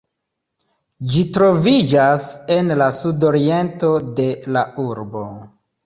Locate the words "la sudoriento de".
2.85-4.31